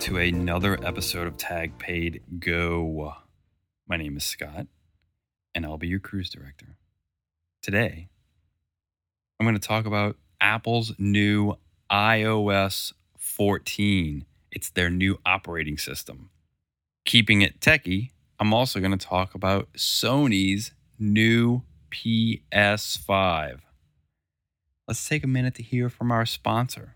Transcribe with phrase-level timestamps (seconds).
[0.00, 3.14] to another episode of Tag Paid Go.
[3.88, 4.68] My name is Scott,
[5.56, 6.76] and I'll be your cruise director.
[7.62, 8.08] Today,
[9.38, 11.56] I'm going to talk about Apple's new
[11.90, 14.24] iOS 14.
[14.52, 16.30] It's their new operating system.
[17.04, 23.58] Keeping it techie, I'm also going to talk about Sony's new PS5.
[24.86, 26.94] Let's take a minute to hear from our sponsor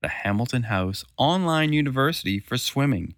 [0.00, 3.14] the Hamilton House Online University for Swimming.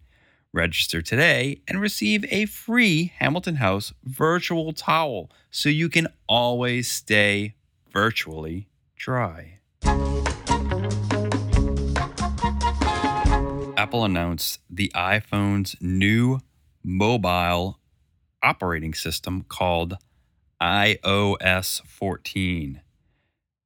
[0.53, 7.55] Register today and receive a free Hamilton House virtual towel so you can always stay
[7.93, 9.59] virtually dry.
[13.77, 16.41] Apple announced the iPhone's new
[16.83, 17.79] mobile
[18.43, 19.97] operating system called
[20.61, 22.81] iOS 14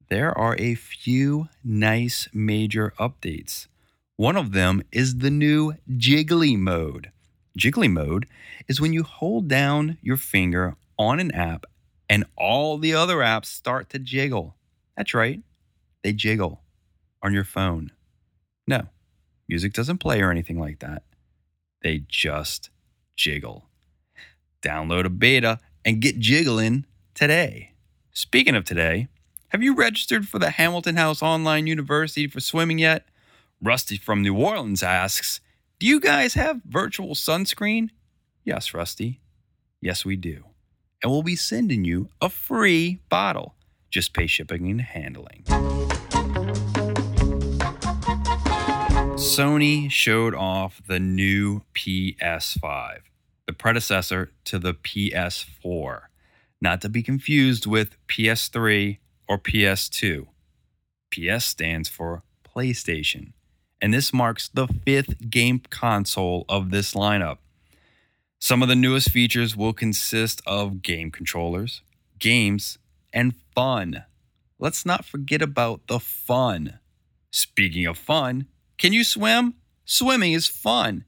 [0.09, 3.67] there are a few nice major updates.
[4.17, 7.11] One of them is the new jiggly mode.
[7.57, 8.27] Jiggly mode
[8.67, 11.65] is when you hold down your finger on an app
[12.09, 14.55] and all the other apps start to jiggle.
[14.95, 15.41] That's right,
[16.03, 16.61] they jiggle
[17.21, 17.91] on your phone.
[18.67, 18.87] No,
[19.47, 21.03] music doesn't play or anything like that.
[21.81, 22.69] They just
[23.15, 23.65] jiggle.
[24.61, 27.71] Download a beta and get jiggling today.
[28.11, 29.07] Speaking of today,
[29.49, 33.05] have you registered for the Hamilton House Online University for swimming yet?
[33.61, 35.39] Rusty from New Orleans asks,
[35.79, 37.89] Do you guys have virtual sunscreen?
[38.43, 39.21] Yes, Rusty.
[39.81, 40.43] Yes, we do.
[41.01, 43.55] And we'll be sending you a free bottle.
[43.89, 45.43] Just pay shipping and handling.
[49.15, 52.97] Sony showed off the new PS5,
[53.47, 56.01] the predecessor to the PS4,
[56.61, 60.27] not to be confused with PS3 or PS2.
[61.11, 63.33] PS stands for PlayStation,
[63.81, 67.37] and this marks the fifth game console of this lineup.
[68.39, 71.81] Some of the newest features will consist of game controllers,
[72.19, 72.77] games,
[73.13, 74.03] and fun.
[74.59, 76.79] Let's not forget about the fun.
[77.31, 78.47] Speaking of fun,
[78.77, 79.55] can you swim?
[79.85, 81.05] Swimming is fun.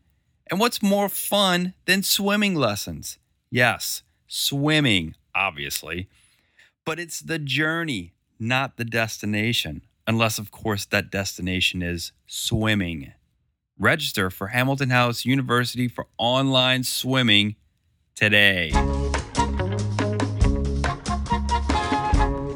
[0.49, 3.17] And what's more fun than swimming lessons?
[3.49, 6.07] Yes, swimming, obviously
[6.87, 9.81] but it's the journey, not the destination.
[10.07, 13.11] Unless, of course, that destination is swimming.
[13.77, 17.57] Register for Hamilton House University for online swimming
[18.15, 18.71] today.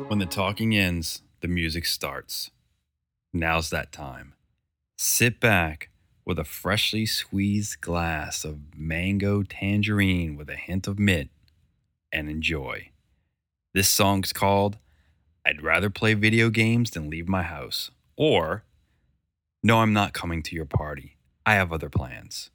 [0.08, 2.52] When the talking ends, the music starts.
[3.34, 4.34] Now's that time.
[4.98, 5.90] Sit back
[6.24, 11.32] with a freshly squeezed glass of mango tangerine with a hint of mint
[12.14, 12.91] and enjoy.
[13.74, 14.80] This song's called
[15.46, 17.90] I'd Rather Play Video Games Than Leave My House.
[18.18, 18.66] Or
[19.64, 21.16] No, I'm Not Coming to Your Party.
[21.46, 22.50] I Have Other Plans.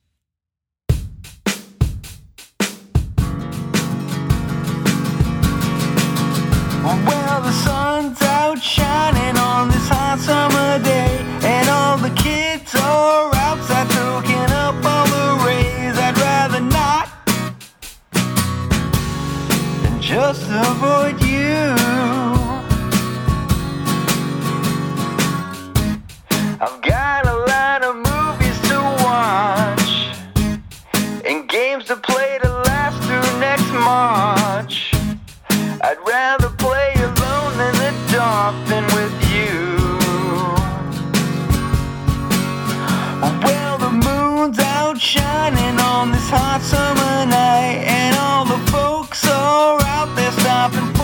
[6.88, 12.74] Oh, well, the sun's out shining on this hot summer day, and all the kids
[12.74, 15.96] are outside soaking up all the rays.
[15.98, 17.08] I'd rather not
[19.82, 20.95] than just avoid
[26.96, 29.88] got a lot of movies to watch
[31.28, 34.76] and games to play to last through next March.
[35.86, 39.56] I'd rather play alone in the dark than with you.
[43.44, 49.78] Well, the moon's out shining on this hot summer night, and all the folks are
[49.96, 50.95] out there stopping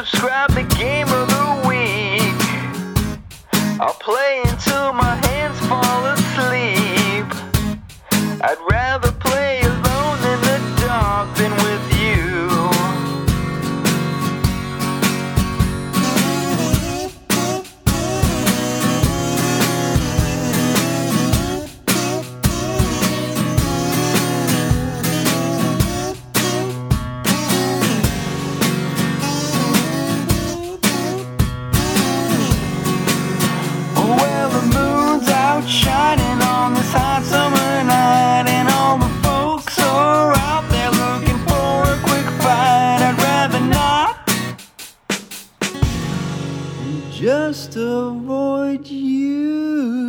[0.00, 2.40] just subscribed to Game of the Week.
[3.80, 7.26] I'll play until my hands fall asleep.
[8.42, 9.59] I'd rather play
[47.20, 50.00] just avoid you.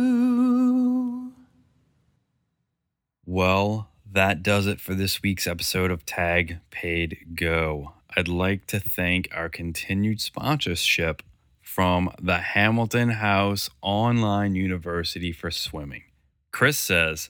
[3.26, 7.92] Well, that does it for this week's episode of Tag Paid Go.
[8.16, 11.22] I'd like to thank our continued sponsorship
[11.60, 16.04] from the Hamilton House Online University for Swimming.
[16.50, 17.28] Chris says,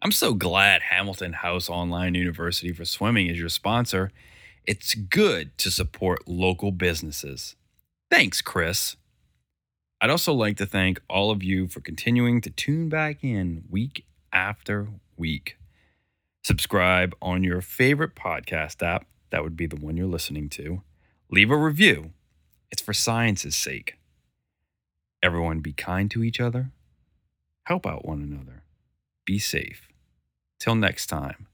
[0.00, 4.12] I'm so glad Hamilton House Online University for Swimming is your sponsor.
[4.64, 7.56] It's good to support local businesses.
[8.08, 8.94] Thanks, Chris.
[10.04, 14.04] I'd also like to thank all of you for continuing to tune back in week
[14.34, 15.56] after week.
[16.42, 19.06] Subscribe on your favorite podcast app.
[19.30, 20.82] That would be the one you're listening to.
[21.30, 22.12] Leave a review.
[22.70, 23.96] It's for science's sake.
[25.22, 26.70] Everyone be kind to each other.
[27.62, 28.62] Help out one another.
[29.24, 29.88] Be safe.
[30.60, 31.46] Till next time,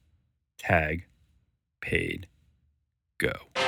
[0.58, 1.06] tag,
[1.80, 2.26] paid,
[3.18, 3.59] go.